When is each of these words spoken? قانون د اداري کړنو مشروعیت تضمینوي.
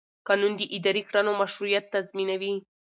قانون 0.27 0.51
د 0.57 0.61
اداري 0.75 1.01
کړنو 1.09 1.31
مشروعیت 1.41 1.85
تضمینوي. 1.95 2.53